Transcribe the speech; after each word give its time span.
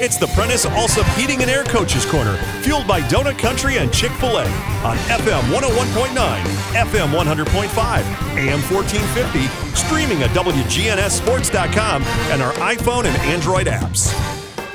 It's 0.00 0.16
the 0.16 0.28
Prentice 0.28 0.64
Allsup 0.64 1.12
Heating 1.18 1.42
and 1.42 1.50
Air 1.50 1.64
Coaches 1.64 2.06
Corner, 2.06 2.36
fueled 2.62 2.86
by 2.86 3.00
Donut 3.00 3.36
Country 3.36 3.78
and 3.78 3.92
Chick 3.92 4.12
oh 4.12 4.18
fil 4.18 4.38
A 4.38 4.44
on 4.86 4.96
FM 5.08 5.40
101.9, 5.52 6.14
FM 6.72 7.10
100.5, 7.10 8.36
AM 8.36 8.60
1450, 8.70 9.48
streaming 9.74 10.22
at 10.22 10.30
WGNSSports.com, 10.30 12.02
and 12.04 12.40
our 12.40 12.52
iPhone 12.52 13.06
and 13.06 13.16
Android 13.22 13.66
apps. 13.66 14.14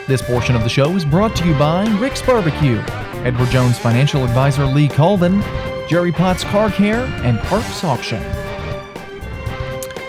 This 0.07 0.21
portion 0.21 0.57
of 0.57 0.64
the 0.64 0.70
show 0.70 0.94
is 0.94 1.05
brought 1.05 1.38
to 1.38 1.48
you 1.48 1.58
by 1.58 1.86
Rick's 2.00 2.21
Barbecue, 2.21 2.84
Edward 3.24 3.50
Jones 3.50 3.80
Financial 3.80 4.26
Advisor 4.26 4.66
Lee 4.66 4.90
Colvin, 4.90 5.42
Jerry 5.88 6.12
Potts 6.12 6.44
Car 6.44 6.70
Care, 6.70 7.05
and 7.24 7.40
Parks 7.40 7.86
Auction. 7.86 8.21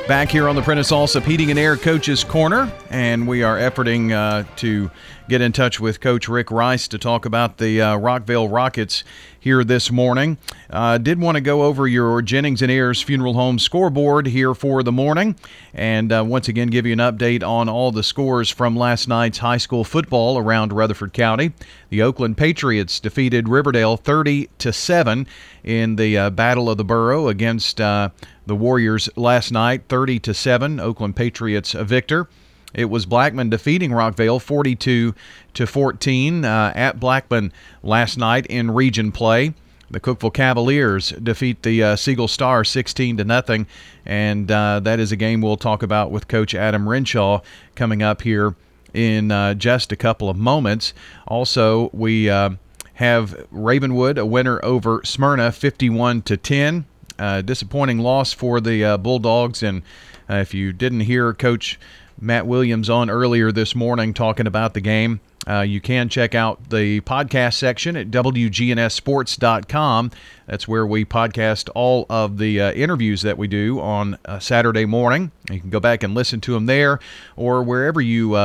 Back 0.07 0.29
here 0.29 0.51
on 0.51 0.55
the 0.55 0.61
Prentice 0.61 0.91
Allsup 0.91 1.23
Heating 1.23 1.49
and 1.49 1.59
Air 1.59 1.79
Coaches 1.79 2.25
Corner, 2.25 2.71
and 2.91 3.27
we 3.27 3.43
are 3.43 3.57
efforting 3.57 4.13
uh, 4.13 4.45
to 4.57 4.91
get 5.31 5.41
in 5.41 5.51
touch 5.51 5.81
with 5.81 6.03
Coach 6.03 6.29
Rick 6.29 6.51
Rice 6.51 6.87
to 6.89 6.99
talk 6.99 7.25
about 7.25 7.57
the 7.57 7.81
uh, 7.81 7.97
Rockvale 7.97 8.53
Rockets 8.53 9.03
here 9.41 9.65
this 9.65 9.91
morning. 9.91 10.37
Uh, 10.69 10.99
did 10.99 11.19
want 11.19 11.37
to 11.37 11.41
go 11.41 11.63
over 11.63 11.89
your 11.89 12.21
Jennings 12.21 12.61
and 12.61 12.71
Ayers 12.71 13.01
Funeral 13.01 13.33
Home 13.33 13.59
scoreboard 13.59 14.27
here 14.27 14.53
for 14.53 14.83
the 14.83 14.93
morning, 14.93 15.37
and 15.73 16.13
uh, 16.13 16.23
once 16.23 16.49
again 16.49 16.69
give 16.69 16.85
you 16.85 16.93
an 16.93 16.99
update 16.99 17.43
on 17.43 17.71
all 17.71 17.91
the 17.91 18.03
scores 18.03 18.51
from 18.51 18.77
last 18.77 19.09
night's 19.09 19.39
high 19.39 19.57
school 19.57 19.85
football 19.85 20.37
around 20.37 20.71
Rutherford 20.75 21.15
County. 21.15 21.53
The 21.95 22.03
Oakland 22.03 22.37
Patriots 22.37 22.99
defeated 22.99 23.49
Riverdale 23.49 23.97
30 23.97 24.49
to 24.59 24.73
seven 24.73 25.29
in 25.63 25.95
the 25.95 26.19
uh, 26.19 26.31
Battle 26.31 26.69
of 26.69 26.77
the 26.77 26.83
Borough 26.83 27.29
against 27.29 27.81
uh, 27.81 28.09
the 28.47 28.57
Warriors 28.57 29.09
last 29.15 29.53
night, 29.53 29.85
30 29.89 30.19
to 30.19 30.35
7. 30.35 30.81
Oakland 30.81 31.15
Patriots 31.15 31.73
a 31.73 31.85
victor. 31.85 32.29
It 32.75 32.87
was 32.87 33.07
Blackman 33.07 33.49
defeating 33.49 33.93
Rockvale 33.93 34.43
42 34.43 35.15
to 35.55 35.67
14 35.69 36.45
uh, 36.45 36.73
at 36.75 36.99
Blackman 36.99 37.53
last 37.85 38.19
night 38.19 38.47
in 38.47 38.73
region 38.73 39.13
play. 39.13 39.55
The 39.89 40.01
Cookeville 40.01 40.35
Cavaliers 40.35 41.11
defeat 41.11 41.63
the 41.63 41.81
uh, 41.81 41.95
Siegel 41.95 42.27
Star 42.27 42.65
16 42.65 43.19
to 43.19 43.25
nothing, 43.25 43.69
and 44.05 44.51
uh, 44.51 44.81
that 44.81 44.99
is 44.99 45.13
a 45.13 45.17
game 45.17 45.41
we'll 45.43 45.57
talk 45.57 45.85
about 45.85 46.11
with 46.11 46.27
Coach 46.27 46.57
Adam 46.57 46.89
Renshaw 46.89 47.41
coming 47.77 48.03
up 48.03 48.23
here 48.23 48.57
in 48.95 49.31
uh, 49.31 49.55
just 49.55 49.93
a 49.93 49.97
couple 49.97 50.31
of 50.31 50.37
moments. 50.37 50.95
Also, 51.27 51.91
we 51.93 52.31
uh, 52.31 52.51
have 52.95 53.47
Ravenwood 53.51 54.17
a 54.17 54.25
winner 54.25 54.65
over 54.65 55.03
Smyrna 55.05 55.53
51 55.53 56.23
to 56.23 56.37
10. 56.37 56.87
Uh, 57.17 57.43
disappointing 57.43 57.99
loss 57.99 58.33
for 58.33 58.61
the 58.61 58.85
uh, 58.85 58.97
Bulldogs. 58.97 59.63
And 59.63 59.83
uh, 60.29 60.35
if 60.35 60.55
you 60.55 60.73
didn't 60.73 61.01
hear 61.01 61.33
Coach 61.33 61.79
Matt 62.21 62.47
Williams 62.47 62.91
on 62.91 63.11
earlier 63.11 63.53
this 63.53 63.75
morning 63.75 64.15
talking 64.15 64.47
about 64.47 64.75
the 64.75 64.81
game, 64.81 65.21
uh, 65.49 65.61
you 65.61 65.81
can 65.81 66.09
check 66.09 66.35
out 66.35 66.71
the 66.71 67.01
podcast 67.03 67.55
section 67.55 67.97
at 67.97 68.11
WGNSSports.com. 68.11 70.11
That's 70.47 70.69
where 70.69 70.87
we 70.87 71.05
podcast 71.05 71.69
all 71.75 72.07
of 72.09 72.39
the 72.39 72.61
uh, 72.61 72.73
interviews 72.73 73.23
that 73.23 73.39
we 73.39 73.49
do 73.49 73.81
on 73.81 74.19
Saturday 74.41 74.87
morning. 74.87 75.31
You 75.51 75.61
can 75.61 75.71
go 75.71 75.81
back 75.81 76.03
and 76.03 76.15
listen 76.15 76.41
to 76.43 76.53
them 76.53 76.67
there 76.67 77.01
or 77.37 77.63
wherever 77.63 78.01
you 78.01 78.37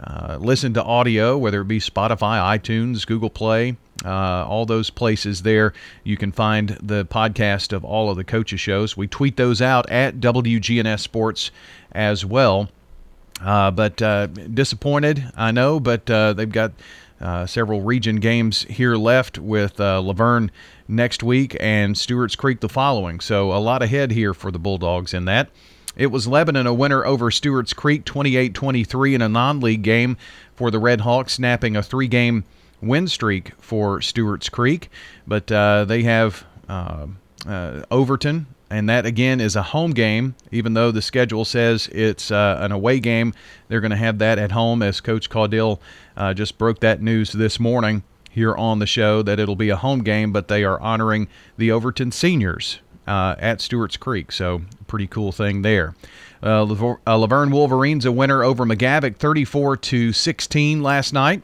uh, 0.00 0.36
listen 0.38 0.74
to 0.74 0.82
audio, 0.82 1.36
whether 1.36 1.62
it 1.62 1.68
be 1.68 1.80
Spotify, 1.80 2.58
iTunes, 2.58 3.06
Google 3.06 3.30
Play, 3.30 3.76
uh, 4.04 4.46
all 4.46 4.64
those 4.64 4.90
places 4.90 5.42
there. 5.42 5.72
You 6.04 6.16
can 6.16 6.30
find 6.30 6.70
the 6.80 7.04
podcast 7.04 7.72
of 7.72 7.84
all 7.84 8.10
of 8.10 8.16
the 8.16 8.24
coaches' 8.24 8.60
shows. 8.60 8.96
We 8.96 9.08
tweet 9.08 9.36
those 9.36 9.60
out 9.60 9.90
at 9.90 10.20
WGNS 10.20 11.00
Sports 11.00 11.50
as 11.92 12.24
well. 12.24 12.68
Uh, 13.40 13.70
but 13.70 14.00
uh, 14.02 14.26
disappointed, 14.26 15.30
I 15.36 15.50
know, 15.52 15.78
but 15.80 16.10
uh, 16.10 16.32
they've 16.32 16.50
got 16.50 16.72
uh, 17.20 17.46
several 17.46 17.82
region 17.82 18.16
games 18.16 18.62
here 18.64 18.96
left 18.96 19.38
with 19.38 19.80
uh, 19.80 20.00
La 20.00 20.40
next 20.86 21.22
week 21.22 21.56
and 21.60 21.96
Stewart's 21.96 22.36
Creek 22.36 22.60
the 22.60 22.68
following. 22.68 23.20
So 23.20 23.52
a 23.52 23.58
lot 23.58 23.82
ahead 23.82 24.12
here 24.12 24.34
for 24.34 24.50
the 24.50 24.58
Bulldogs 24.58 25.14
in 25.14 25.24
that. 25.26 25.50
It 25.96 26.08
was 26.08 26.28
Lebanon 26.28 26.66
a 26.66 26.74
winner 26.74 27.04
over 27.04 27.30
Stewart's 27.30 27.72
Creek 27.72 28.04
28 28.04 28.54
23 28.54 29.14
in 29.16 29.22
a 29.22 29.28
non 29.28 29.60
league 29.60 29.82
game 29.82 30.16
for 30.54 30.70
the 30.70 30.78
Red 30.78 31.00
Hawks, 31.00 31.32
snapping 31.32 31.76
a 31.76 31.82
three 31.82 32.06
game 32.06 32.44
win 32.80 33.08
streak 33.08 33.52
for 33.60 34.00
Stewart's 34.00 34.48
Creek, 34.48 34.88
but 35.26 35.50
uh, 35.50 35.84
they 35.84 36.04
have 36.04 36.44
uh, 36.68 37.06
Overton, 37.90 38.46
and 38.70 38.88
that 38.88 39.06
again 39.06 39.40
is 39.40 39.56
a 39.56 39.62
home 39.62 39.92
game. 39.92 40.34
Even 40.50 40.74
though 40.74 40.90
the 40.90 41.02
schedule 41.02 41.44
says 41.44 41.88
it's 41.92 42.30
uh, 42.30 42.58
an 42.60 42.72
away 42.72 43.00
game, 43.00 43.34
they're 43.68 43.80
going 43.80 43.90
to 43.90 43.96
have 43.96 44.18
that 44.18 44.38
at 44.38 44.52
home. 44.52 44.82
As 44.82 45.00
Coach 45.00 45.30
Caudill 45.30 45.80
uh, 46.16 46.34
just 46.34 46.58
broke 46.58 46.80
that 46.80 47.00
news 47.00 47.32
this 47.32 47.58
morning 47.58 48.02
here 48.30 48.54
on 48.54 48.78
the 48.78 48.86
show 48.86 49.22
that 49.22 49.40
it'll 49.40 49.56
be 49.56 49.70
a 49.70 49.76
home 49.76 50.02
game, 50.02 50.32
but 50.32 50.48
they 50.48 50.64
are 50.64 50.80
honoring 50.80 51.28
the 51.56 51.72
Overton 51.72 52.12
seniors 52.12 52.80
uh, 53.06 53.34
at 53.38 53.60
Stewart's 53.60 53.96
Creek. 53.96 54.30
So 54.30 54.62
pretty 54.86 55.06
cool 55.06 55.32
thing 55.32 55.62
there. 55.62 55.94
Uh, 56.42 56.64
La 56.64 57.26
Vergne 57.26 57.50
Wolverines 57.50 58.04
a 58.04 58.12
winner 58.12 58.44
over 58.44 58.64
McGavock 58.64 59.16
34 59.16 59.76
to 59.78 60.12
16 60.12 60.82
last 60.82 61.12
night. 61.12 61.42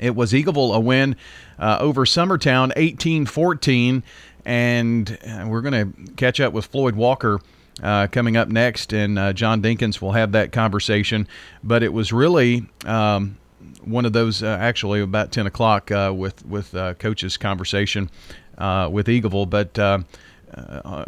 It 0.00 0.14
was 0.14 0.32
Eagleville 0.32 0.74
a 0.74 0.80
win 0.80 1.16
uh, 1.58 1.78
over 1.80 2.04
Summertown 2.04 2.72
18 2.76 3.26
14. 3.26 4.02
And 4.48 5.18
uh, 5.26 5.44
we're 5.46 5.60
going 5.60 5.92
to 5.92 6.12
catch 6.14 6.40
up 6.40 6.54
with 6.54 6.64
Floyd 6.64 6.96
Walker. 6.96 7.40
Uh, 7.80 8.08
coming 8.08 8.36
up 8.36 8.48
next, 8.48 8.92
and 8.92 9.16
uh, 9.16 9.32
John 9.32 9.62
Dinkins 9.62 10.00
will 10.00 10.10
have 10.10 10.32
that 10.32 10.50
conversation. 10.50 11.28
But 11.62 11.84
it 11.84 11.92
was 11.92 12.12
really 12.12 12.66
um, 12.84 13.36
one 13.84 14.04
of 14.04 14.12
those, 14.12 14.42
uh, 14.42 14.48
actually, 14.60 15.00
about 15.00 15.30
10 15.30 15.46
o'clock 15.46 15.92
uh, 15.92 16.12
with 16.12 16.44
with 16.44 16.72
coach's 16.98 17.36
conversation 17.36 18.10
with 18.58 19.06
Eagleville. 19.06 19.48
But 19.48 19.76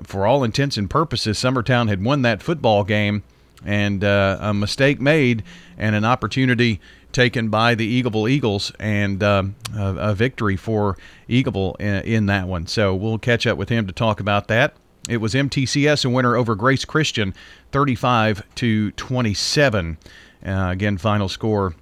for 0.07 0.27
all 0.27 0.45
intents 0.45 0.77
and 0.77 0.89
purposes, 0.89 1.39
Summertown 1.39 1.89
had 1.89 2.05
won 2.05 2.23
that 2.23 2.41
football 2.41 2.85
game, 2.85 3.25
and 3.65 4.05
a 4.05 4.53
mistake 4.55 5.01
made 5.01 5.43
and 5.77 5.97
an 5.97 6.05
opportunity 6.05 6.79
taken 7.13 7.49
by 7.49 7.75
the 7.75 8.03
Eagleville 8.03 8.31
Eagles 8.31 8.73
and 8.79 9.23
um, 9.23 9.57
a, 9.77 9.95
a, 9.97 10.15
victory 10.15 10.57
for 10.57 10.97
Eagleville 11.29 11.81
in, 11.81 12.03
in, 12.05 12.27
that 12.27 12.47
one. 12.47 12.67
So 12.67 12.95
we'll 12.95 13.19
catch 13.19 13.47
up 13.47 13.59
with 13.59 13.69
him 13.69 13.87
to 13.87 13.93
talk 13.93 14.21
about 14.21 14.49
that. 14.49 14.75
It 15.09 15.19
was 15.19 15.35
MTCS 15.35 16.05
a 16.05 16.09
winner 16.09 16.37
over 16.37 16.55
Grace 16.55 16.85
Christian, 16.85 17.35
35 17.73 18.43
to 18.57 18.91
27. 18.93 19.99
Uh, 20.45 20.69
again, 20.71 20.99
final 20.99 21.29
score 21.29 21.75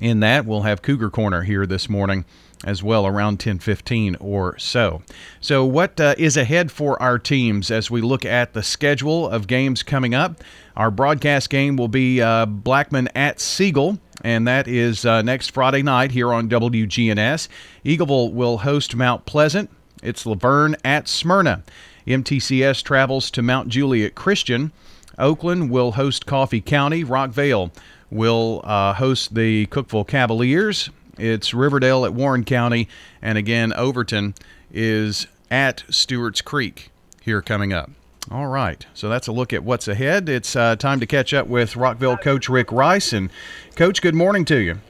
in 0.00 0.20
that. 0.20 0.46
We'll 0.46 0.62
have 0.62 0.82
Cougar 0.82 1.10
Corner 1.10 1.42
here 1.42 1.66
this 1.66 1.88
morning 1.88 2.24
as 2.64 2.82
well 2.82 3.06
around 3.06 3.38
10:15 3.38 4.16
or 4.20 4.58
so. 4.58 5.02
So 5.40 5.64
what 5.64 6.00
uh, 6.00 6.14
is 6.18 6.36
ahead 6.36 6.72
for 6.72 7.00
our 7.00 7.18
teams 7.18 7.70
as 7.70 7.90
we 7.90 8.00
look 8.00 8.24
at 8.24 8.52
the 8.52 8.62
schedule 8.62 9.28
of 9.28 9.46
games 9.46 9.82
coming 9.82 10.14
up? 10.14 10.42
Our 10.78 10.90
broadcast 10.90 11.50
game 11.50 11.76
will 11.76 11.88
be 11.88 12.22
uh, 12.22 12.46
Blackman 12.46 13.08
at 13.14 13.40
Siegel 13.40 13.98
and 14.22 14.46
that 14.48 14.66
is 14.66 15.04
uh, 15.04 15.22
next 15.22 15.50
Friday 15.50 15.82
night 15.82 16.10
here 16.10 16.32
on 16.32 16.48
WGNS. 16.48 17.48
Eagleville 17.84 18.32
will 18.32 18.58
host 18.58 18.96
Mount 18.96 19.26
Pleasant. 19.26 19.70
It's 20.02 20.26
La 20.26 20.34
Vergne 20.34 20.76
at 20.84 21.08
Smyrna. 21.08 21.62
MTCS 22.06 22.82
travels 22.82 23.30
to 23.32 23.42
Mount 23.42 23.68
Juliet 23.68 24.14
Christian. 24.14 24.72
Oakland 25.18 25.70
will 25.70 25.92
host 25.92 26.26
Coffee 26.26 26.60
County. 26.60 27.04
Rockvale 27.04 27.70
will 28.10 28.60
uh, 28.64 28.94
host 28.94 29.34
the 29.34 29.66
Cookeville 29.66 30.06
Cavaliers. 30.06 30.90
It's 31.18 31.52
Riverdale 31.52 32.04
at 32.04 32.14
Warren 32.14 32.44
County. 32.44 32.88
And 33.20 33.36
again, 33.36 33.72
Overton 33.72 34.34
is 34.72 35.26
at 35.50 35.84
Stewart's 35.90 36.40
Creek 36.40 36.90
here 37.20 37.42
coming 37.42 37.72
up. 37.72 37.90
All 38.30 38.46
right, 38.46 38.84
so 38.92 39.08
that's 39.08 39.26
a 39.26 39.32
look 39.32 39.54
at 39.54 39.64
what's 39.64 39.88
ahead. 39.88 40.28
It's 40.28 40.54
uh, 40.54 40.76
time 40.76 41.00
to 41.00 41.06
catch 41.06 41.32
up 41.32 41.46
with 41.46 41.72
Rockvale 41.72 42.20
coach 42.20 42.50
Rick 42.50 42.70
Rice. 42.70 43.14
And, 43.14 43.30
Coach, 43.74 44.02
good 44.02 44.14
morning 44.14 44.44
to 44.46 44.58
you. 44.58 44.80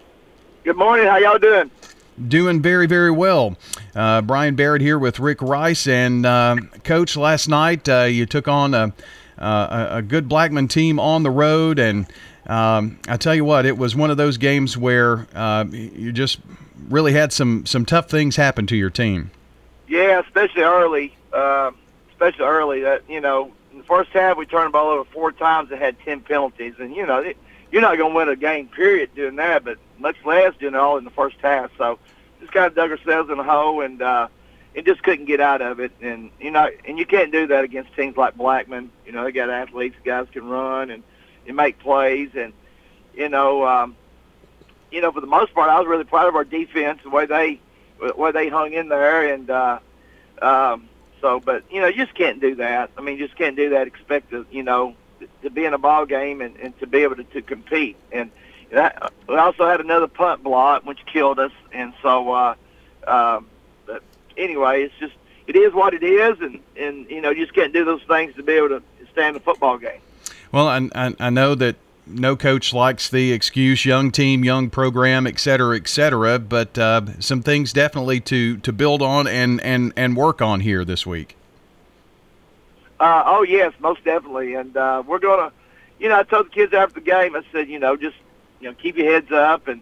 Good 0.64 0.76
morning. 0.76 1.06
How 1.06 1.18
y'all 1.18 1.38
doing? 1.38 1.70
Doing 2.26 2.60
very, 2.60 2.88
very 2.88 3.12
well. 3.12 3.56
Uh, 3.94 4.22
Brian 4.22 4.56
Barrett 4.56 4.82
here 4.82 4.98
with 4.98 5.20
Rick 5.20 5.40
Rice. 5.40 5.86
And, 5.86 6.26
uh, 6.26 6.56
Coach, 6.82 7.16
last 7.16 7.48
night 7.48 7.88
uh, 7.88 8.02
you 8.02 8.26
took 8.26 8.48
on 8.48 8.74
a, 8.74 8.92
a, 9.38 10.02
good 10.02 10.28
Blackman 10.28 10.66
team 10.66 10.98
on 10.98 11.22
the 11.22 11.30
road. 11.30 11.78
And 11.78 12.08
um, 12.48 12.98
I 13.06 13.16
tell 13.16 13.36
you 13.36 13.44
what, 13.44 13.66
it 13.66 13.78
was 13.78 13.94
one 13.94 14.10
of 14.10 14.16
those 14.16 14.36
games 14.36 14.76
where 14.76 15.28
uh, 15.32 15.64
you 15.70 16.10
just 16.10 16.40
really 16.88 17.12
had 17.12 17.32
some, 17.32 17.66
some 17.66 17.86
tough 17.86 18.10
things 18.10 18.34
happen 18.34 18.66
to 18.66 18.76
your 18.76 18.90
team. 18.90 19.30
Yeah, 19.86 20.18
especially 20.18 20.62
early. 20.62 21.14
Uh, 21.32 21.70
especially 22.18 22.44
early. 22.44 22.80
That 22.80 23.08
you 23.08 23.20
know, 23.20 23.52
in 23.72 23.78
the 23.78 23.84
first 23.84 24.10
half 24.10 24.36
we 24.36 24.46
turned 24.46 24.68
the 24.68 24.72
ball 24.72 24.90
over 24.90 25.04
four 25.10 25.32
times 25.32 25.70
and 25.70 25.80
had 25.80 25.96
ten 26.00 26.20
penalties, 26.20 26.74
and 26.78 26.94
you 26.94 27.06
know, 27.06 27.32
you're 27.70 27.82
not 27.82 27.96
going 27.96 28.12
to 28.12 28.16
win 28.16 28.28
a 28.28 28.36
game 28.36 28.68
period 28.68 29.14
doing 29.14 29.36
that, 29.36 29.64
but 29.64 29.78
much 29.98 30.16
less 30.24 30.54
doing 30.58 30.74
it 30.74 30.78
all 30.78 30.96
in 30.96 31.04
the 31.04 31.10
first 31.10 31.36
half. 31.42 31.70
So 31.78 31.98
just 32.40 32.52
kind 32.52 32.66
of 32.66 32.74
dug 32.74 32.90
ourselves 32.90 33.30
in 33.30 33.38
a 33.38 33.44
hole 33.44 33.82
and 33.82 34.02
uh, 34.02 34.28
and 34.74 34.84
just 34.84 35.02
couldn't 35.02 35.26
get 35.26 35.40
out 35.40 35.62
of 35.62 35.80
it. 35.80 35.92
And 36.00 36.30
you 36.40 36.50
know, 36.50 36.68
and 36.84 36.98
you 36.98 37.06
can't 37.06 37.32
do 37.32 37.46
that 37.46 37.64
against 37.64 37.94
teams 37.94 38.16
like 38.16 38.36
Blackman. 38.36 38.90
You 39.06 39.12
know, 39.12 39.24
they 39.24 39.32
got 39.32 39.50
athletes, 39.50 39.96
guys 40.04 40.26
can 40.32 40.48
run 40.48 40.90
and 40.90 41.02
and 41.46 41.56
make 41.56 41.78
plays, 41.78 42.30
and 42.34 42.52
you 43.14 43.28
know. 43.28 43.66
Um, 43.66 43.96
you 44.90 45.02
know, 45.02 45.12
for 45.12 45.20
the 45.20 45.26
most 45.26 45.52
part, 45.52 45.68
I 45.68 45.78
was 45.78 45.86
really 45.86 46.04
proud 46.04 46.28
of 46.28 46.34
our 46.34 46.44
defense, 46.44 47.00
the 47.02 47.10
way 47.10 47.26
they, 47.26 47.60
the 48.00 48.14
way 48.16 48.32
they 48.32 48.48
hung 48.48 48.72
in 48.72 48.88
there, 48.88 49.34
and 49.34 49.50
uh, 49.50 49.78
um, 50.40 50.88
so. 51.20 51.40
But 51.40 51.64
you 51.70 51.80
know, 51.80 51.86
you 51.86 52.04
just 52.04 52.14
can't 52.14 52.40
do 52.40 52.54
that. 52.56 52.90
I 52.96 53.00
mean, 53.00 53.18
you 53.18 53.26
just 53.26 53.38
can't 53.38 53.56
do 53.56 53.70
that. 53.70 53.86
Expect 53.86 54.30
to, 54.30 54.46
you 54.50 54.62
know, 54.62 54.94
to 55.42 55.50
be 55.50 55.64
in 55.64 55.74
a 55.74 55.78
ball 55.78 56.06
game 56.06 56.40
and, 56.40 56.56
and 56.56 56.78
to 56.80 56.86
be 56.86 56.98
able 56.98 57.16
to, 57.16 57.24
to 57.24 57.42
compete. 57.42 57.96
And 58.12 58.30
that, 58.70 59.12
we 59.28 59.36
also 59.36 59.68
had 59.68 59.80
another 59.80 60.08
punt 60.08 60.42
block, 60.42 60.84
which 60.84 61.00
killed 61.06 61.38
us. 61.38 61.52
And 61.72 61.92
so, 62.02 62.32
uh, 62.32 62.54
um, 63.06 63.46
but 63.86 64.02
anyway, 64.36 64.84
it's 64.84 64.94
just 64.98 65.14
it 65.46 65.56
is 65.56 65.72
what 65.72 65.94
it 65.94 66.02
is, 66.02 66.40
and 66.40 66.60
and 66.76 67.10
you 67.10 67.20
know, 67.20 67.30
you 67.30 67.44
just 67.44 67.54
can't 67.54 67.72
do 67.72 67.84
those 67.84 68.02
things 68.04 68.34
to 68.36 68.42
be 68.42 68.52
able 68.52 68.68
to 68.68 68.82
in 69.26 69.34
the 69.34 69.40
football 69.40 69.78
game. 69.78 70.00
Well, 70.52 70.68
I, 70.68 70.88
I, 70.94 71.14
I 71.18 71.30
know 71.30 71.54
that 71.56 71.76
no 72.08 72.36
coach 72.36 72.72
likes 72.72 73.08
the 73.08 73.32
excuse 73.32 73.84
young 73.84 74.10
team, 74.10 74.44
young 74.44 74.70
program, 74.70 75.26
et 75.26 75.38
cetera, 75.38 75.76
et 75.76 75.88
cetera. 75.88 76.38
But 76.38 76.78
uh, 76.78 77.20
some 77.20 77.42
things 77.42 77.72
definitely 77.72 78.20
to, 78.20 78.56
to 78.58 78.72
build 78.72 79.02
on 79.02 79.26
and, 79.26 79.60
and, 79.60 79.92
and 79.96 80.16
work 80.16 80.42
on 80.42 80.60
here 80.60 80.84
this 80.84 81.06
week. 81.06 81.36
Uh, 83.00 83.22
oh 83.26 83.42
yes, 83.42 83.72
most 83.78 84.02
definitely, 84.04 84.54
and 84.54 84.76
uh, 84.76 85.02
we're 85.06 85.20
gonna. 85.20 85.52
You 86.00 86.08
know, 86.08 86.18
I 86.18 86.22
told 86.24 86.46
the 86.46 86.50
kids 86.50 86.72
after 86.74 86.94
the 86.94 87.00
game. 87.00 87.36
I 87.36 87.42
said, 87.52 87.68
you 87.68 87.78
know, 87.78 87.96
just 87.96 88.16
you 88.60 88.68
know, 88.68 88.74
keep 88.74 88.96
your 88.96 89.10
heads 89.10 89.30
up, 89.30 89.68
and 89.68 89.80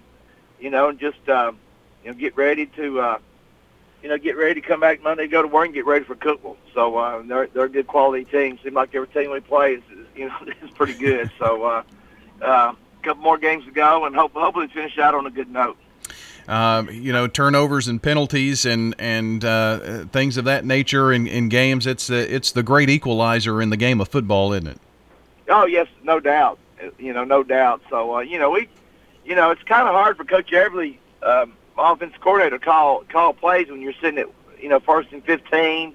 you 0.60 0.68
know, 0.68 0.90
and 0.90 0.98
just 0.98 1.26
uh, 1.26 1.52
you 2.04 2.10
know, 2.10 2.16
get 2.16 2.36
ready 2.36 2.66
to. 2.66 3.00
Uh, 3.00 3.18
you 4.02 4.10
know, 4.10 4.18
get 4.18 4.36
ready 4.36 4.60
to 4.60 4.64
come 4.64 4.78
back 4.78 5.02
Monday, 5.02 5.26
go 5.26 5.42
to 5.42 5.48
work, 5.48 5.64
and 5.64 5.74
get 5.74 5.84
ready 5.84 6.04
for 6.04 6.14
Cookeville. 6.14 6.56
So 6.74 6.96
uh, 6.96 7.22
they're 7.24 7.48
they're 7.48 7.64
a 7.64 7.68
good 7.68 7.86
quality 7.86 8.24
team. 8.24 8.58
Seems 8.62 8.74
like 8.74 8.94
every 8.94 9.08
team 9.08 9.32
we 9.32 9.40
play 9.40 9.74
is, 9.74 9.82
is 9.90 10.06
you 10.14 10.28
know 10.28 10.36
is 10.62 10.70
pretty 10.72 10.94
good. 10.94 11.30
So 11.38 11.64
uh, 11.64 11.82
uh, 12.42 12.74
a 12.74 13.02
couple 13.02 13.22
more 13.22 13.38
games 13.38 13.64
to 13.64 13.70
go, 13.70 14.04
and 14.04 14.14
hope 14.14 14.32
hopefully 14.32 14.68
finish 14.68 14.98
out 14.98 15.14
on 15.14 15.26
a 15.26 15.30
good 15.30 15.50
note. 15.50 15.76
Um, 16.48 16.88
you 16.90 17.12
know, 17.12 17.26
turnovers 17.26 17.88
and 17.88 18.00
penalties 18.00 18.64
and 18.64 18.94
and 18.98 19.44
uh, 19.44 20.04
things 20.06 20.36
of 20.36 20.44
that 20.44 20.64
nature 20.64 21.12
in, 21.12 21.26
in 21.26 21.48
games. 21.48 21.86
It's 21.86 22.06
the 22.06 22.32
it's 22.32 22.52
the 22.52 22.62
great 22.62 22.88
equalizer 22.88 23.60
in 23.60 23.70
the 23.70 23.76
game 23.76 24.00
of 24.00 24.08
football, 24.08 24.52
isn't 24.52 24.68
it? 24.68 24.80
Oh 25.48 25.66
yes, 25.66 25.88
no 26.04 26.20
doubt. 26.20 26.58
You 26.98 27.12
know, 27.12 27.24
no 27.24 27.42
doubt. 27.42 27.82
So 27.90 28.16
uh, 28.16 28.20
you 28.20 28.38
know, 28.38 28.50
we, 28.50 28.68
you 29.24 29.34
know, 29.34 29.50
it's 29.50 29.62
kind 29.64 29.88
of 29.88 29.94
hard 29.94 30.16
for 30.16 30.24
Coach 30.24 30.50
Everly, 30.50 30.98
um, 31.22 31.54
offense 31.76 32.14
coordinator, 32.20 32.58
call 32.58 33.02
call 33.08 33.32
plays 33.32 33.68
when 33.68 33.80
you're 33.80 33.94
sitting 33.94 34.18
at 34.18 34.28
you 34.60 34.68
know 34.68 34.78
first 34.78 35.10
and 35.10 35.24
fifteen, 35.24 35.94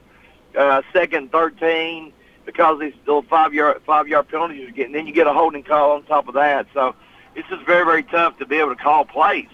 uh, 0.58 0.82
second, 0.92 1.32
thirteen, 1.32 2.12
because 2.46 2.80
these 2.80 2.94
little 3.06 3.24
five 3.24 3.54
yard 3.54 3.82
five 3.86 4.08
yard 4.08 4.28
penalties 4.28 4.62
you're 4.62 4.72
getting. 4.72 4.94
Then 4.94 5.08
you 5.08 5.14
get 5.14 5.28
a 5.28 5.34
holding 5.34 5.64
call 5.64 5.92
on 5.92 6.04
top 6.04 6.28
of 6.28 6.34
that. 6.36 6.68
So 6.74 6.96
it's 7.36 7.48
just 7.50 7.66
very 7.66 7.86
very 7.86 8.04
tough 8.04 8.38
to 8.40 8.46
be 8.46 8.58
able 8.58 8.76
to 8.76 8.82
call 8.82 9.06
plays 9.06 9.48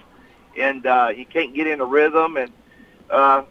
and 0.58 0.86
uh, 0.86 1.10
you 1.16 1.26
can't 1.26 1.54
get 1.54 1.68
in 1.68 1.80
a 1.80 1.86
rhythm, 1.86 2.38
and 2.38 2.52
uh, 3.10 3.44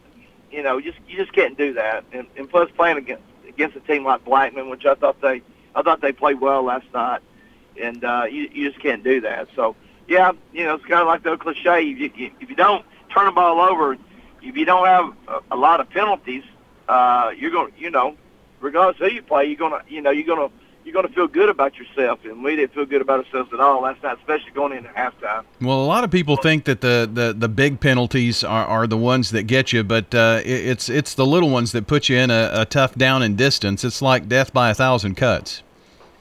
you 0.50 0.62
know, 0.62 0.80
just 0.80 0.98
you 1.08 1.16
just 1.16 1.32
can't 1.32 1.56
do 1.56 1.72
that. 1.74 2.04
And, 2.12 2.26
and 2.36 2.50
plus, 2.50 2.70
playing 2.76 2.98
against 2.98 3.22
against 3.48 3.76
a 3.76 3.80
team 3.80 4.04
like 4.04 4.24
Blackman, 4.24 4.68
which 4.68 4.84
I 4.84 4.94
thought 4.94 5.20
they 5.20 5.42
I 5.74 5.82
thought 5.82 6.00
they 6.00 6.12
played 6.12 6.40
well 6.40 6.62
last 6.62 6.86
night, 6.92 7.20
and 7.80 8.04
uh, 8.04 8.24
you 8.30 8.48
you 8.52 8.68
just 8.68 8.82
can't 8.82 9.04
do 9.04 9.20
that. 9.22 9.48
So 9.54 9.76
yeah, 10.08 10.32
you 10.52 10.64
know, 10.64 10.74
it's 10.74 10.84
kind 10.84 11.00
of 11.00 11.06
like 11.06 11.22
the 11.22 11.36
cliche: 11.36 11.88
if 11.88 12.16
you, 12.16 12.30
if 12.40 12.50
you 12.50 12.56
don't 12.56 12.84
turn 13.14 13.26
the 13.26 13.32
ball 13.32 13.60
over, 13.60 13.96
if 14.42 14.56
you 14.56 14.64
don't 14.64 14.86
have 14.86 15.14
a, 15.28 15.54
a 15.54 15.56
lot 15.56 15.80
of 15.80 15.88
penalties, 15.90 16.44
uh, 16.88 17.30
you're 17.36 17.50
going, 17.50 17.72
you 17.78 17.90
know, 17.90 18.16
regardless 18.60 19.00
of 19.00 19.08
who 19.08 19.14
you 19.16 19.22
play, 19.22 19.46
you're 19.46 19.56
gonna, 19.56 19.82
you 19.88 20.00
know, 20.00 20.10
you're 20.10 20.26
gonna 20.26 20.50
you're 20.86 20.92
going 20.92 21.06
to 21.06 21.12
feel 21.12 21.26
good 21.26 21.48
about 21.48 21.76
yourself, 21.76 22.24
and 22.24 22.44
we 22.44 22.54
didn't 22.54 22.72
feel 22.72 22.86
good 22.86 23.00
about 23.02 23.24
ourselves 23.24 23.52
at 23.52 23.58
all 23.58 23.82
last 23.82 24.00
night, 24.04 24.18
especially 24.18 24.52
going 24.52 24.72
into 24.72 24.88
halftime. 24.90 25.44
Well, 25.60 25.84
a 25.84 25.84
lot 25.84 26.04
of 26.04 26.12
people 26.12 26.36
think 26.36 26.64
that 26.66 26.80
the, 26.80 27.10
the, 27.12 27.34
the 27.36 27.48
big 27.48 27.80
penalties 27.80 28.44
are, 28.44 28.64
are 28.64 28.86
the 28.86 28.96
ones 28.96 29.32
that 29.32 29.42
get 29.42 29.72
you, 29.72 29.82
but 29.82 30.14
uh, 30.14 30.42
it's 30.44 30.88
it's 30.88 31.14
the 31.14 31.26
little 31.26 31.50
ones 31.50 31.72
that 31.72 31.88
put 31.88 32.08
you 32.08 32.16
in 32.16 32.30
a, 32.30 32.50
a, 32.52 32.64
tough 32.64 32.94
down 32.94 33.22
and 33.22 33.36
distance. 33.36 33.82
It's 33.82 34.00
like 34.00 34.28
death 34.28 34.52
by 34.52 34.70
a 34.70 34.74
thousand 34.74 35.16
cuts. 35.16 35.64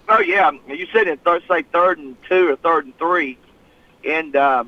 Oh 0.10 0.20
yeah, 0.20 0.50
you 0.68 0.88
said 0.92 1.08
in 1.08 1.20
th- 1.20 1.44
say 1.48 1.62
third 1.62 2.00
and 2.00 2.18
two 2.28 2.50
or 2.50 2.56
third 2.56 2.86
and 2.86 2.98
three, 2.98 3.38
and 4.04 4.36
uh, 4.36 4.64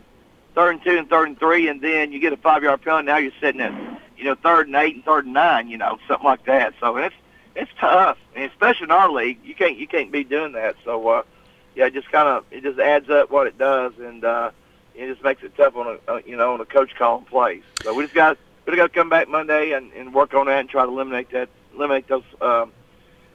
third 0.54 0.76
and 0.76 0.84
two 0.84 0.98
and 0.98 1.10
third 1.10 1.30
and 1.30 1.40
three, 1.40 1.70
and 1.70 1.82
then 1.82 2.12
you 2.12 2.20
get 2.20 2.34
a 2.34 2.38
five 2.38 2.62
yard 2.62 2.84
penalty. 2.84 3.08
Now 3.08 3.18
you're 3.18 3.32
sitting 3.42 3.62
at 3.62 3.74
you 4.16 4.26
know 4.26 4.36
third 4.36 4.68
and 4.68 4.76
eight 4.76 4.94
and 4.94 5.04
third 5.04 5.26
and 5.26 5.34
nine, 5.34 5.70
you 5.70 5.78
know 5.78 5.98
something 6.08 6.26
like 6.26 6.46
that. 6.46 6.76
So 6.80 6.98
it's 6.98 7.16
it's 7.58 7.72
tough, 7.80 8.18
and 8.36 8.46
especially 8.46 8.86
in 8.86 8.92
our 8.92 9.12
league. 9.12 9.40
You 9.44 9.56
can't 9.56 9.78
you 9.78 9.88
can't 9.88 10.12
be 10.12 10.24
doing 10.24 10.54
that. 10.54 10.76
So 10.86 11.08
uh, 11.10 11.24
yeah, 11.76 11.88
it 11.88 11.94
just 11.94 12.10
kind 12.12 12.28
of 12.28 12.46
it 12.52 12.64
just 12.64 12.80
adds 12.80 13.10
up 13.10 13.32
what 13.32 13.48
it 13.48 13.58
does, 13.58 13.94
and 14.00 14.24
uh, 14.24 14.52
it 14.96 15.08
just 15.08 15.24
makes 15.24 15.44
it 15.44 15.58
tough 15.58 15.76
on 15.76 15.98
a 16.08 16.12
uh, 16.12 16.20
you 16.26 16.38
know 16.38 16.54
on 16.54 16.62
a 16.62 16.66
coach 16.66 16.92
calling 16.96 17.26
plays. 17.26 17.64
So 17.84 17.94
we 17.94 18.04
just 18.04 18.16
got 18.16 18.38
we 18.68 18.76
got 18.76 18.94
to 18.94 19.00
come 19.00 19.10
back 19.10 19.28
Monday 19.28 19.72
and, 19.72 19.92
and 19.94 20.14
work 20.14 20.34
on 20.36 20.46
that 20.46 20.60
and 20.60 20.70
try 20.70 20.86
to 20.86 20.92
eliminate 20.92 21.32
that 21.32 21.50
eliminate 21.76 22.08
those 22.08 22.24
um, 22.42 22.72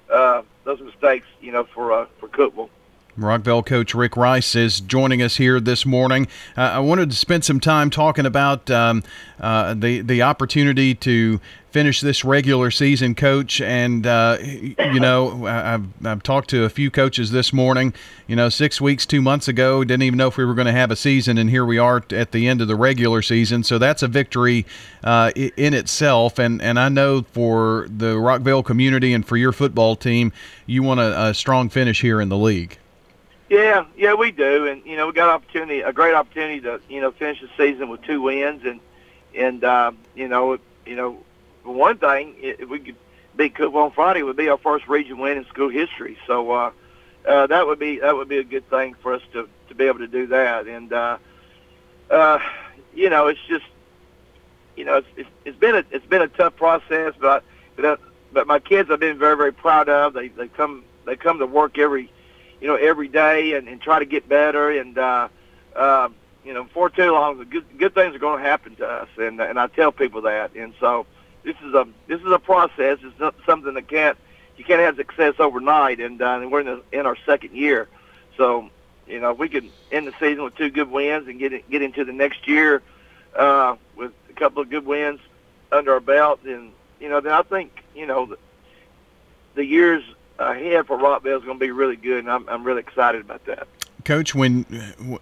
uh, 0.08 0.42
those 0.64 0.80
mistakes. 0.80 1.26
You 1.40 1.50
know 1.50 1.64
for 1.64 1.92
uh, 1.92 2.06
for 2.20 2.28
Cookeville. 2.28 2.70
Rockvale 3.18 3.64
coach 3.64 3.94
Rick 3.94 4.16
Rice 4.16 4.54
is 4.54 4.80
joining 4.80 5.20
us 5.20 5.36
here 5.36 5.60
this 5.60 5.84
morning. 5.84 6.28
Uh, 6.56 6.62
I 6.62 6.78
wanted 6.78 7.10
to 7.10 7.16
spend 7.16 7.44
some 7.44 7.60
time 7.60 7.90
talking 7.90 8.24
about 8.24 8.70
um, 8.70 9.02
uh, 9.38 9.74
the 9.74 10.00
the 10.00 10.22
opportunity 10.22 10.94
to 10.94 11.38
finish 11.70 12.00
this 12.00 12.24
regular 12.24 12.70
season, 12.70 13.14
coach. 13.14 13.60
And 13.60 14.06
uh, 14.06 14.38
you 14.40 14.98
know, 14.98 15.46
I've 15.46 15.84
I've 16.06 16.22
talked 16.22 16.48
to 16.50 16.64
a 16.64 16.70
few 16.70 16.90
coaches 16.90 17.32
this 17.32 17.52
morning. 17.52 17.92
You 18.26 18.36
know, 18.36 18.48
six 18.48 18.80
weeks, 18.80 19.04
two 19.04 19.20
months 19.20 19.46
ago, 19.46 19.84
didn't 19.84 20.04
even 20.04 20.16
know 20.16 20.28
if 20.28 20.38
we 20.38 20.46
were 20.46 20.54
going 20.54 20.66
to 20.66 20.72
have 20.72 20.90
a 20.90 20.96
season, 20.96 21.36
and 21.36 21.50
here 21.50 21.66
we 21.66 21.76
are 21.76 22.02
at 22.12 22.32
the 22.32 22.48
end 22.48 22.62
of 22.62 22.68
the 22.68 22.76
regular 22.76 23.20
season. 23.20 23.62
So 23.62 23.78
that's 23.78 24.02
a 24.02 24.08
victory 24.08 24.64
uh, 25.04 25.32
in 25.34 25.74
itself. 25.74 26.38
And 26.38 26.62
and 26.62 26.78
I 26.80 26.88
know 26.88 27.22
for 27.32 27.88
the 27.90 28.14
Rockvale 28.14 28.64
community 28.64 29.12
and 29.12 29.26
for 29.26 29.36
your 29.36 29.52
football 29.52 29.96
team, 29.96 30.32
you 30.64 30.82
want 30.82 31.00
a, 31.00 31.28
a 31.28 31.34
strong 31.34 31.68
finish 31.68 32.00
here 32.00 32.18
in 32.18 32.30
the 32.30 32.38
league. 32.38 32.78
Yeah, 33.52 33.84
yeah, 33.98 34.14
we 34.14 34.30
do, 34.30 34.66
and 34.66 34.82
you 34.86 34.96
know 34.96 35.08
we 35.08 35.12
got 35.12 35.28
opportunity, 35.28 35.82
a 35.82 35.92
great 35.92 36.14
opportunity 36.14 36.62
to 36.62 36.80
you 36.88 37.02
know 37.02 37.10
finish 37.10 37.38
the 37.42 37.50
season 37.58 37.90
with 37.90 38.00
two 38.00 38.22
wins, 38.22 38.64
and 38.64 38.80
and 39.36 39.62
uh, 39.62 39.92
you 40.14 40.26
know 40.26 40.58
you 40.86 40.96
know 40.96 41.18
one 41.62 41.98
thing 41.98 42.34
if 42.38 42.66
we 42.70 42.78
could 42.78 42.96
beat 43.36 43.54
Cookeville 43.54 43.74
on 43.84 43.90
Friday 43.92 44.20
it 44.20 44.22
would 44.22 44.38
be 44.38 44.48
our 44.48 44.56
first 44.56 44.88
region 44.88 45.18
win 45.18 45.36
in 45.36 45.44
school 45.44 45.68
history, 45.68 46.16
so 46.26 46.50
uh, 46.50 46.70
uh, 47.28 47.46
that 47.48 47.66
would 47.66 47.78
be 47.78 47.98
that 47.98 48.16
would 48.16 48.26
be 48.30 48.38
a 48.38 48.42
good 48.42 48.66
thing 48.70 48.94
for 49.02 49.12
us 49.12 49.20
to 49.34 49.46
to 49.68 49.74
be 49.74 49.84
able 49.84 49.98
to 49.98 50.08
do 50.08 50.28
that, 50.28 50.66
and 50.66 50.90
uh, 50.90 51.18
uh, 52.08 52.38
you 52.94 53.10
know 53.10 53.26
it's 53.26 53.44
just 53.48 53.66
you 54.76 54.86
know 54.86 54.96
it's, 54.96 55.08
it's 55.14 55.30
it's 55.44 55.58
been 55.58 55.74
a 55.74 55.84
it's 55.90 56.06
been 56.06 56.22
a 56.22 56.28
tough 56.28 56.56
process, 56.56 57.12
but 57.20 57.44
but 57.76 58.00
but 58.32 58.46
my 58.46 58.60
kids 58.60 58.90
I've 58.90 58.98
been 59.00 59.18
very 59.18 59.36
very 59.36 59.52
proud 59.52 59.90
of. 59.90 60.14
They 60.14 60.28
they 60.28 60.48
come 60.48 60.84
they 61.04 61.16
come 61.16 61.38
to 61.38 61.46
work 61.46 61.76
every 61.76 62.10
you 62.62 62.68
know, 62.68 62.76
every 62.76 63.08
day 63.08 63.54
and, 63.54 63.68
and 63.68 63.82
try 63.82 63.98
to 63.98 64.04
get 64.04 64.28
better. 64.28 64.70
And, 64.70 64.96
uh, 64.96 65.28
uh, 65.74 66.08
you 66.44 66.54
know, 66.54 66.62
before 66.62 66.90
too 66.90 67.10
long, 67.10 67.44
good, 67.50 67.64
good 67.76 67.92
things 67.92 68.14
are 68.14 68.20
going 68.20 68.40
to 68.40 68.48
happen 68.48 68.76
to 68.76 68.86
us. 68.86 69.08
And, 69.18 69.40
and 69.40 69.58
I 69.58 69.66
tell 69.66 69.90
people 69.90 70.22
that. 70.22 70.54
And 70.54 70.72
so 70.78 71.04
this 71.42 71.56
is 71.64 71.74
a, 71.74 71.88
this 72.06 72.20
is 72.20 72.30
a 72.30 72.38
process. 72.38 72.98
It's 73.02 73.18
not 73.18 73.34
something 73.44 73.74
that 73.74 73.88
can't, 73.88 74.16
you 74.56 74.64
can't 74.64 74.80
have 74.80 74.94
success 74.96 75.34
overnight. 75.40 75.98
And, 75.98 76.22
uh, 76.22 76.38
and 76.40 76.52
we're 76.52 76.60
in, 76.60 76.66
the, 76.66 76.82
in 76.92 77.04
our 77.04 77.16
second 77.26 77.52
year. 77.52 77.88
So, 78.36 78.70
you 79.08 79.18
know, 79.18 79.32
we 79.32 79.48
can 79.48 79.68
end 79.90 80.06
the 80.06 80.14
season 80.20 80.44
with 80.44 80.54
two 80.54 80.70
good 80.70 80.90
wins 80.90 81.26
and 81.26 81.40
get, 81.40 81.68
get 81.68 81.82
into 81.82 82.04
the 82.04 82.12
next 82.12 82.46
year, 82.46 82.80
uh, 83.34 83.74
with 83.96 84.12
a 84.30 84.34
couple 84.34 84.62
of 84.62 84.70
good 84.70 84.86
wins 84.86 85.18
under 85.72 85.94
our 85.94 86.00
belt, 86.00 86.40
then, 86.44 86.70
you 87.00 87.08
know, 87.08 87.20
then 87.20 87.32
I 87.32 87.42
think, 87.42 87.82
you 87.96 88.06
know, 88.06 88.26
the, 88.26 88.38
the 89.54 89.64
years 89.64 90.04
ahead 90.38 90.86
for 90.86 90.96
Rockvale 90.98 91.38
is 91.38 91.44
going 91.44 91.58
to 91.58 91.64
be 91.64 91.70
really 91.70 91.96
good, 91.96 92.20
and 92.20 92.30
I'm, 92.30 92.48
I'm 92.48 92.64
really 92.64 92.80
excited 92.80 93.20
about 93.20 93.44
that. 93.46 93.66
Coach, 94.04 94.34
when 94.34 94.64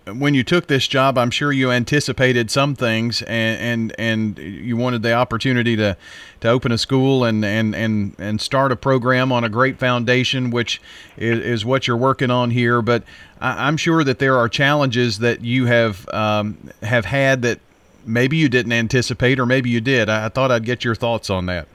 when 0.06 0.32
you 0.32 0.42
took 0.42 0.66
this 0.66 0.88
job, 0.88 1.18
I'm 1.18 1.30
sure 1.30 1.52
you 1.52 1.70
anticipated 1.70 2.50
some 2.50 2.74
things, 2.74 3.20
and 3.22 3.60
and, 3.60 3.94
and 3.98 4.38
you 4.38 4.76
wanted 4.76 5.02
the 5.02 5.12
opportunity 5.12 5.76
to, 5.76 5.96
to 6.40 6.48
open 6.48 6.72
a 6.72 6.78
school 6.78 7.24
and, 7.24 7.44
and, 7.44 7.74
and, 7.74 8.14
and 8.18 8.40
start 8.40 8.72
a 8.72 8.76
program 8.76 9.32
on 9.32 9.44
a 9.44 9.50
great 9.50 9.78
foundation, 9.78 10.50
which 10.50 10.80
is, 11.18 11.40
is 11.40 11.64
what 11.64 11.86
you're 11.86 11.96
working 11.96 12.30
on 12.30 12.52
here. 12.52 12.80
But 12.80 13.04
I, 13.40 13.68
am 13.68 13.76
sure 13.76 14.02
that 14.02 14.18
there 14.18 14.38
are 14.38 14.48
challenges 14.48 15.18
that 15.18 15.42
you 15.42 15.66
have 15.66 16.08
um, 16.08 16.70
have 16.82 17.04
had 17.04 17.42
that 17.42 17.60
maybe 18.06 18.36
you 18.36 18.48
didn't 18.48 18.72
anticipate, 18.72 19.38
or 19.38 19.46
maybe 19.46 19.68
you 19.68 19.80
did. 19.80 20.08
I, 20.08 20.26
I 20.26 20.28
thought 20.30 20.50
I'd 20.50 20.64
get 20.64 20.84
your 20.84 20.94
thoughts 20.94 21.28
on 21.28 21.46
that. 21.46 21.68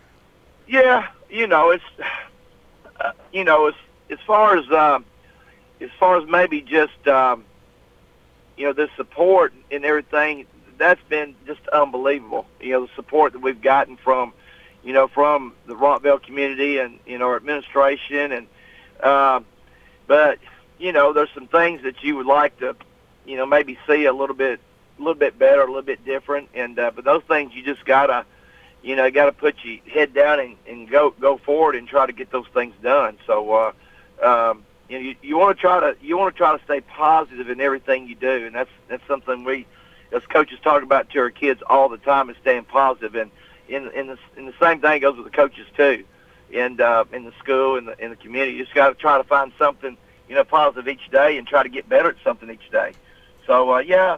Yeah, 0.67 1.07
you 1.29 1.45
know, 1.45 1.69
it's 1.69 1.83
uh, 1.99 2.05
you 3.35 3.43
know, 3.43 3.67
as 3.67 3.75
as 4.09 4.17
far 4.25 4.57
as 4.57 4.67
uh, 4.71 4.99
as 5.81 5.89
far 5.99 6.17
as 6.17 6.27
maybe 6.27 6.61
just 6.61 7.05
um, 7.07 7.43
you 8.55 8.65
know 8.65 8.71
the 8.71 8.89
support 8.95 9.53
and 9.69 9.83
everything, 9.83 10.45
that's 10.77 11.01
been 11.09 11.35
just 11.45 11.67
unbelievable. 11.67 12.47
You 12.61 12.71
know, 12.71 12.85
the 12.85 12.91
support 12.95 13.33
that 13.33 13.39
we've 13.39 13.61
gotten 13.61 13.97
from 13.97 14.33
you 14.85 14.93
know 14.93 15.09
from 15.09 15.53
the 15.67 15.75
Rockvale 15.75 16.23
community 16.23 16.77
and 16.77 16.97
you 17.05 17.17
know 17.17 17.25
our 17.25 17.35
administration 17.35 18.31
and 18.31 18.47
uh, 19.03 19.41
but 20.07 20.39
you 20.79 20.93
know 20.93 21.11
there's 21.11 21.29
some 21.33 21.47
things 21.47 21.83
that 21.83 22.01
you 22.03 22.15
would 22.15 22.25
like 22.25 22.57
to 22.59 22.73
you 23.25 23.35
know 23.35 23.45
maybe 23.45 23.77
see 23.85 24.05
a 24.05 24.13
little 24.13 24.35
bit 24.35 24.61
a 24.97 25.01
little 25.01 25.19
bit 25.19 25.37
better, 25.37 25.61
a 25.61 25.67
little 25.67 25.81
bit 25.81 26.05
different. 26.05 26.47
And 26.53 26.79
uh, 26.79 26.91
but 26.95 27.03
those 27.03 27.23
things 27.23 27.53
you 27.53 27.63
just 27.63 27.83
gotta, 27.83 28.25
you 28.85 28.95
know, 28.95 29.09
got 29.11 29.25
to 29.25 29.31
put 29.31 29.55
your 29.63 29.79
head 29.91 30.13
down 30.13 30.39
and, 30.39 30.55
and 30.67 30.89
go 30.89 31.09
go 31.19 31.37
forward 31.37 31.75
and 31.75 31.87
try 31.87 32.05
to 32.05 32.13
get 32.13 32.31
those 32.31 32.47
things 32.53 32.73
done. 32.81 33.17
So. 33.25 33.51
uh 33.53 33.71
um, 34.23 34.63
you 34.89 34.97
know, 34.97 35.03
you, 35.03 35.15
you 35.21 35.37
want 35.37 35.57
to 35.57 35.61
try 35.61 35.79
to 35.79 35.95
you 36.01 36.17
want 36.17 36.33
to 36.33 36.37
try 36.37 36.55
to 36.57 36.63
stay 36.63 36.81
positive 36.81 37.49
in 37.49 37.59
everything 37.59 38.07
you 38.07 38.15
do, 38.15 38.45
and 38.45 38.55
that's 38.55 38.69
that's 38.87 39.05
something 39.07 39.43
we 39.43 39.65
as 40.11 40.21
coaches 40.27 40.59
talk 40.63 40.83
about 40.83 41.09
to 41.11 41.19
our 41.19 41.31
kids 41.31 41.61
all 41.67 41.89
the 41.89 41.97
time 41.97 42.29
is 42.29 42.37
staying 42.41 42.65
positive. 42.65 43.15
And 43.15 43.31
in 43.67 43.89
in 43.91 44.07
the 44.07 44.17
in 44.37 44.45
the 44.45 44.53
same 44.61 44.81
thing 44.81 45.01
goes 45.01 45.15
with 45.17 45.25
the 45.25 45.31
coaches 45.31 45.65
too, 45.75 46.03
and 46.53 46.79
uh, 46.79 47.05
in 47.11 47.25
the 47.25 47.33
school 47.39 47.77
and 47.77 47.87
the 47.87 48.03
in 48.03 48.11
the 48.11 48.15
community. 48.15 48.53
You 48.53 48.63
just 48.63 48.75
got 48.75 48.89
to 48.89 48.95
try 48.95 49.17
to 49.17 49.23
find 49.23 49.51
something 49.57 49.97
you 50.29 50.35
know 50.35 50.43
positive 50.43 50.87
each 50.87 51.09
day 51.11 51.37
and 51.37 51.47
try 51.47 51.63
to 51.63 51.69
get 51.69 51.89
better 51.89 52.09
at 52.09 52.17
something 52.23 52.49
each 52.49 52.69
day. 52.71 52.93
So 53.47 53.75
uh, 53.75 53.79
yeah, 53.79 54.17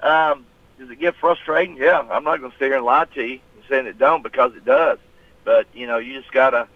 um, 0.00 0.46
does 0.78 0.90
it 0.90 0.98
get 0.98 1.16
frustrating? 1.16 1.76
Yeah, 1.76 2.00
I'm 2.10 2.24
not 2.24 2.40
going 2.40 2.50
to 2.50 2.58
sit 2.58 2.66
here 2.66 2.76
and 2.76 2.84
lie 2.84 3.04
to 3.14 3.24
you 3.24 3.40
saying 3.68 3.86
it 3.86 3.98
don't 3.98 4.22
because 4.22 4.54
it 4.54 4.64
does. 4.64 4.98
But 5.44 5.66
you 5.72 5.86
know, 5.86 5.98
you 5.98 6.18
just 6.20 6.32
gotta 6.32 6.68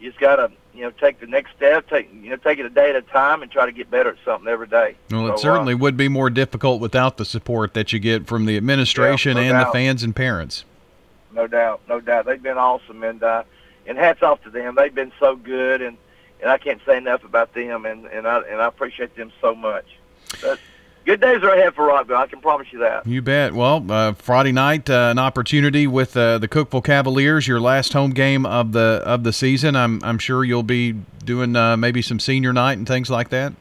you 0.00 0.10
just 0.10 0.20
gotta 0.20 0.50
you 0.74 0.82
know 0.82 0.90
take 0.90 1.20
the 1.20 1.26
next 1.26 1.52
step, 1.56 1.88
take 1.88 2.12
you 2.12 2.30
know 2.30 2.36
take 2.36 2.58
it 2.58 2.66
a 2.66 2.70
day 2.70 2.90
at 2.90 2.96
a 2.96 3.02
time, 3.02 3.42
and 3.42 3.50
try 3.50 3.66
to 3.66 3.72
get 3.72 3.90
better 3.90 4.10
at 4.10 4.16
something 4.24 4.48
every 4.48 4.66
day. 4.66 4.96
Well, 5.10 5.28
it 5.28 5.38
so, 5.38 5.42
certainly 5.44 5.74
uh, 5.74 5.78
would 5.78 5.96
be 5.96 6.08
more 6.08 6.30
difficult 6.30 6.80
without 6.80 7.16
the 7.16 7.24
support 7.24 7.74
that 7.74 7.92
you 7.92 7.98
get 7.98 8.26
from 8.26 8.46
the 8.46 8.56
administration 8.56 9.36
yeah, 9.36 9.42
no 9.42 9.48
and 9.48 9.58
doubt. 9.58 9.72
the 9.72 9.78
fans 9.78 10.02
and 10.02 10.14
parents. 10.14 10.64
No 11.32 11.46
doubt, 11.46 11.80
no 11.88 12.00
doubt. 12.00 12.26
They've 12.26 12.42
been 12.42 12.58
awesome, 12.58 13.02
and 13.02 13.22
uh, 13.22 13.44
and 13.86 13.98
hats 13.98 14.22
off 14.22 14.42
to 14.44 14.50
them. 14.50 14.74
They've 14.76 14.94
been 14.94 15.12
so 15.18 15.36
good, 15.36 15.82
and 15.82 15.96
and 16.40 16.50
I 16.50 16.58
can't 16.58 16.80
say 16.86 16.96
enough 16.96 17.24
about 17.24 17.54
them, 17.54 17.86
and 17.86 18.06
and 18.06 18.26
I 18.26 18.40
and 18.40 18.60
I 18.60 18.66
appreciate 18.66 19.16
them 19.16 19.32
so 19.40 19.54
much. 19.54 19.86
But, 20.40 20.58
good 21.08 21.22
days 21.22 21.42
are 21.42 21.54
ahead 21.54 21.74
for 21.74 21.88
Rockvale. 21.88 22.18
I 22.18 22.26
can 22.26 22.40
promise 22.40 22.66
you 22.70 22.80
that. 22.80 23.06
You 23.06 23.22
bet. 23.22 23.54
Well, 23.54 23.84
uh, 23.90 24.12
Friday 24.12 24.52
night, 24.52 24.90
uh, 24.90 25.08
an 25.10 25.18
opportunity 25.18 25.86
with 25.86 26.14
uh, 26.14 26.36
the 26.36 26.48
Cookeville 26.48 26.84
Cavaliers, 26.84 27.48
your 27.48 27.60
last 27.60 27.94
home 27.94 28.10
game 28.10 28.44
of 28.44 28.72
the 28.72 29.02
of 29.06 29.24
the 29.24 29.32
season. 29.32 29.74
I'm 29.74 30.04
I'm 30.04 30.18
sure 30.18 30.44
you'll 30.44 30.62
be 30.62 30.92
doing 31.24 31.56
uh, 31.56 31.78
maybe 31.78 32.02
some 32.02 32.20
senior 32.20 32.52
night 32.52 32.76
and 32.76 32.86
things 32.86 33.08
like 33.08 33.30
that. 33.30 33.54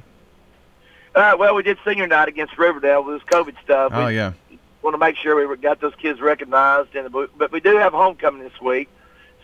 Uh, 1.15 1.37
well, 1.39 1.55
we 1.55 1.63
did 1.63 1.77
senior 1.85 2.05
night 2.05 2.27
against 2.27 2.57
Riverdale 2.57 3.03
with 3.03 3.21
this 3.21 3.29
COVID 3.29 3.55
stuff. 3.63 3.93
Oh 3.95 4.07
we 4.07 4.15
yeah. 4.15 4.33
Want 4.81 4.93
to 4.93 4.97
make 4.97 5.15
sure 5.15 5.47
we 5.47 5.57
got 5.57 5.79
those 5.79 5.95
kids 5.95 6.19
recognized, 6.19 6.95
and 6.95 7.11
but 7.13 7.51
we 7.51 7.61
do 7.61 7.77
have 7.77 7.93
homecoming 7.93 8.43
this 8.43 8.59
week. 8.61 8.89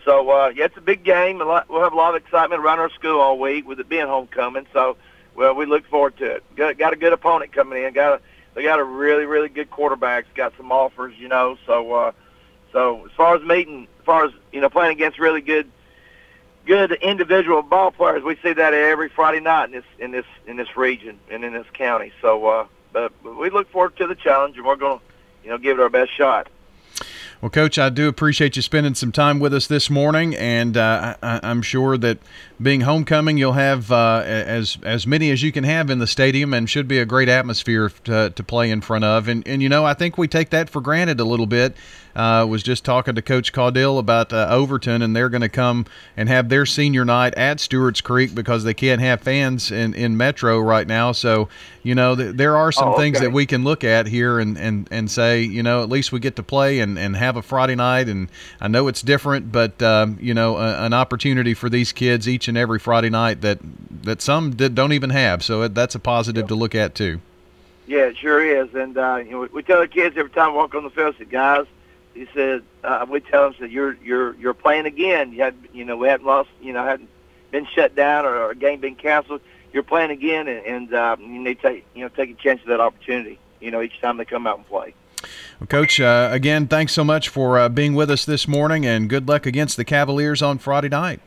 So 0.04 0.30
uh, 0.30 0.52
yeah, 0.54 0.66
it's 0.66 0.78
a 0.78 0.82
big 0.82 1.06
game. 1.06 1.40
A 1.40 1.46
lot, 1.46 1.70
we'll 1.70 1.82
have 1.82 1.94
a 1.94 1.96
lot 1.96 2.16
of 2.16 2.22
excitement 2.22 2.62
around 2.62 2.80
our 2.80 2.90
school 2.90 3.22
all 3.22 3.40
week 3.40 3.66
with 3.66 3.80
it 3.80 3.88
being 3.88 4.08
homecoming. 4.08 4.68
So 4.74 4.98
well, 5.36 5.56
we 5.56 5.66
look 5.66 5.86
forward 5.88 6.18
to 6.18 6.26
it. 6.26 6.56
Got, 6.56 6.78
got 6.78 6.94
a 6.94 6.96
good 6.96 7.14
opponent 7.14 7.52
coming 7.52 7.84
in. 7.84 7.94
Got 7.94 8.20
a, 8.20 8.22
they 8.54 8.64
got 8.64 8.80
a 8.80 8.84
really 8.84 9.26
really 9.26 9.50
good 9.50 9.70
quarterbacks. 9.70 10.26
Got 10.36 10.54
some 10.58 10.72
offers, 10.72 11.16
you 11.18 11.28
know. 11.28 11.58
So 11.66 11.94
uh, 11.94 12.12
so 12.72 13.06
as 13.06 13.12
far 13.12 13.36
as 13.36 13.44
meeting, 13.44 13.88
as 14.00 14.06
far 14.06 14.26
as 14.26 14.32
you 14.52 14.62
know, 14.62 14.70
playing 14.70 14.94
against 14.94 15.20
really 15.20 15.42
good 15.42 15.70
good 16.66 16.94
individual 16.94 17.62
ball 17.62 17.92
players, 17.92 18.24
we 18.24 18.36
see 18.38 18.54
that 18.54 18.74
every 18.74 19.10
Friday 19.10 19.40
night 19.40 19.66
in 19.66 19.72
this 19.72 19.86
in 20.00 20.12
this 20.12 20.26
in 20.48 20.58
this 20.58 20.78
region 20.78 21.20
and 21.30 21.44
in 21.44 21.54
this 21.54 21.68
county. 21.74 22.12
So 22.22 22.46
uh, 22.46 22.68
but 22.92 23.12
we 23.24 23.50
look 23.50 23.70
forward 23.72 23.98
to 23.98 24.08
the 24.08 24.16
challenge, 24.16 24.56
and 24.58 24.66
we're 24.66 24.76
going 24.76 25.00
to 25.00 25.06
you 25.44 25.50
know 25.50 25.58
give 25.58 25.80
it 25.80 25.82
our 25.82 25.90
best 25.90 26.16
shot. 26.16 26.48
Well, 27.42 27.50
Coach, 27.50 27.78
I 27.78 27.90
do 27.90 28.08
appreciate 28.08 28.56
you 28.56 28.62
spending 28.62 28.96
some 28.96 29.12
time 29.12 29.40
with 29.40 29.54
us 29.54 29.68
this 29.68 29.90
morning, 29.90 30.34
and 30.34 30.78
uh, 30.78 31.16
I, 31.22 31.40
am 31.44 31.62
sure 31.62 31.98
that 31.98 32.20
being 32.64 32.82
homecoming, 32.82 33.38
you'll 33.38 33.54
have 33.54 33.92
uh, 33.92 34.24
as 34.26 34.78
as 34.84 35.06
many 35.06 35.30
as 35.32 35.44
you 35.44 35.52
can 35.52 35.64
have 35.64 35.90
in 35.90 36.00
the 36.00 36.08
stadium, 36.08 36.54
and 36.54 36.70
should 36.70 36.88
be 36.88 37.00
a 37.00 37.06
great 37.06 37.30
atmosphere 37.30 37.90
to, 38.06 38.32
to 38.32 38.44
play 38.44 38.72
in 38.72 38.82
front 38.82 39.04
of. 39.04 39.28
And 39.28 39.48
and 39.48 39.62
you 39.62 39.70
know, 39.70 39.86
I 39.86 39.94
think 39.94 40.18
we 40.18 40.28
take 40.28 40.50
that 40.52 40.70
for 40.70 40.82
granted 40.82 41.20
a 41.20 41.26
little 41.26 41.48
bit. 41.48 41.76
Uh, 42.16 42.46
was 42.48 42.62
just 42.62 42.86
talking 42.86 43.16
to 43.16 43.24
Coach 43.24 43.52
Caudill 43.52 43.98
about 43.98 44.32
uh, 44.32 44.46
Overton, 44.48 45.02
and 45.02 45.16
they're 45.16 45.30
going 45.30 45.42
to 45.42 45.50
come 45.50 45.88
and 46.16 46.30
have 46.30 46.48
their 46.48 46.64
senior 46.64 47.04
night 47.04 47.34
at 47.34 47.60
Stewart's 47.60 48.02
Creek 48.02 48.36
because 48.36 48.64
they 48.64 48.76
can't 48.76 49.02
have 49.02 49.22
fans 49.22 49.72
in, 49.72 49.96
in 49.96 50.16
Metro 50.16 50.60
right 50.60 50.86
now. 50.86 51.12
So, 51.12 51.50
you 51.82 51.96
know, 51.96 52.16
th- 52.16 52.36
there 52.36 52.56
are 52.56 52.72
some 52.72 52.90
oh, 52.90 52.92
okay. 52.92 53.02
things 53.02 53.20
that 53.20 53.32
we 53.32 53.48
can 53.48 53.64
look 53.64 53.84
at 53.84 54.06
here 54.06 54.38
and, 54.38 54.60
and, 54.60 54.88
and 54.92 55.10
say, 55.10 55.42
you 55.42 55.64
know, 55.64 55.82
at 55.82 55.90
least 55.90 56.12
we 56.12 56.20
get 56.20 56.36
to 56.36 56.44
play 56.44 56.82
and, 56.82 57.00
and 57.00 57.16
have 57.16 57.36
a 57.36 57.42
Friday 57.42 57.74
night. 57.74 58.08
And 58.08 58.30
I 58.62 58.68
know 58.68 58.88
it's 58.88 59.02
different, 59.02 59.52
but, 59.52 59.82
um, 59.82 60.20
you 60.22 60.36
know, 60.36 60.58
a, 60.58 60.86
an 60.86 60.94
opportunity 60.94 61.56
for 61.56 61.68
these 61.68 61.92
kids 61.92 62.30
each 62.30 62.48
and 62.48 62.53
every 62.58 62.80
Friday 62.80 63.10
night 63.10 63.42
that, 63.42 63.60
that 64.04 64.22
some 64.22 64.52
don't 64.52 64.94
even 64.94 65.10
have. 65.10 65.44
So 65.44 65.68
that's 65.68 65.96
a 65.96 66.00
positive 66.00 66.48
to 66.48 66.56
look 66.56 66.76
at, 66.76 66.96
too. 66.96 67.22
Yeah, 67.86 68.06
it 68.06 68.18
sure 68.18 68.44
is. 68.44 68.74
And, 68.74 68.98
uh, 68.98 69.18
you 69.18 69.32
know, 69.32 69.48
we 69.52 69.64
tell 69.64 69.82
the 69.82 69.88
kids 69.88 70.18
every 70.18 70.32
time 70.32 70.52
we 70.52 70.58
walk 70.58 70.74
on 70.74 70.84
the 70.84 70.90
field, 70.90 71.16
guys, 71.30 71.66
he 72.14 72.28
said 72.34 72.64
uh, 72.84 73.06
we 73.10 73.20
tell 73.20 73.44
them 73.44 73.56
said 73.60 73.72
you're 73.72 73.96
you're 74.04 74.36
you're 74.36 74.54
playing 74.54 74.86
again. 74.86 75.34
You 75.34 75.42
had 75.42 75.56
you 75.74 75.86
know 75.86 75.98
we 75.98 76.08
hadn't 76.08 76.26
lost 76.26 76.50
you 76.62 76.74
know 76.74 76.84
hadn't 76.84 77.10
been 77.52 77.66
shut 77.66 77.96
down 77.96 78.26
or, 78.26 78.36
or 78.36 78.52
a 78.52 78.56
game 78.56 78.80
been 78.80 78.96
canceled. 78.96 79.42
You're 79.72 79.84
playing 79.84 80.12
again, 80.12 80.48
and, 80.48 80.66
and 80.66 80.94
uh, 80.94 81.16
you 81.20 81.28
need 81.28 81.62
to 81.62 81.70
take 81.70 81.86
you 81.96 82.02
know 82.02 82.10
take 82.10 82.30
a 82.30 82.36
chance 82.36 82.62
of 82.62 82.68
that 82.68 82.80
opportunity. 82.80 83.40
You 83.60 83.72
know 83.72 83.82
each 83.82 84.00
time 84.00 84.18
they 84.18 84.26
come 84.26 84.46
out 84.46 84.58
and 84.58 84.68
play. 84.68 84.94
Well, 85.60 85.68
Coach, 85.68 86.00
uh, 86.00 86.30
again, 86.32 86.68
thanks 86.68 86.94
so 86.94 87.04
much 87.04 87.30
for 87.30 87.58
uh, 87.58 87.70
being 87.70 87.96
with 87.96 88.12
us 88.12 88.26
this 88.26 88.48
morning, 88.48 88.86
and 88.86 89.10
good 89.10 89.28
luck 89.28 89.46
against 89.46 89.78
the 89.78 89.86
Cavaliers 89.86 90.42
on 90.42 90.58
Friday 90.58 90.90
night. 90.90 91.22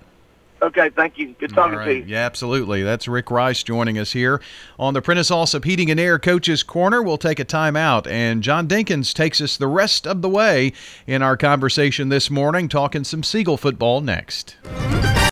Okay, 0.67 0.91
thank 0.91 1.17
you. 1.17 1.33
Good 1.39 1.55
talking 1.55 1.79
right. 1.79 1.85
to 1.85 1.95
you. 1.99 2.05
Yeah, 2.07 2.27
absolutely. 2.27 2.83
That's 2.83 3.07
Rick 3.07 3.31
Rice 3.31 3.63
joining 3.63 3.99
us 3.99 4.13
here 4.13 4.41
on 4.81 4.95
the 4.95 5.01
Prentice 5.01 5.31
Allsup 5.31 5.65
Heating 5.65 5.93
and 5.93 6.01
Air 6.01 6.19
Coaches 6.19 6.65
Corner. 6.65 7.01
We'll 7.01 7.19
take 7.19 7.39
a 7.39 7.45
timeout, 7.45 8.09
and 8.09 8.43
John 8.43 8.67
Dinkins 8.67 9.15
takes 9.15 9.41
us 9.41 9.57
the 9.57 9.69
rest 9.69 10.09
of 10.09 10.23
the 10.23 10.29
way 10.29 10.73
in 11.07 11.23
our 11.23 11.37
conversation 11.37 12.09
this 12.09 12.31
morning, 12.31 12.69
talking 12.69 13.05
some 13.05 13.23
Siegel 13.23 13.57
football 13.57 14.01
next. 14.01 14.57